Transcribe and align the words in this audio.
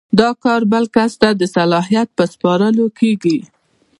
دا 0.19 0.29
کار 0.43 0.61
بل 0.71 0.85
کس 0.95 1.11
ته 1.21 1.29
د 1.39 1.41
صلاحیت 1.55 2.09
په 2.17 2.23
سپارلو 2.33 2.85
کیږي. 2.99 3.37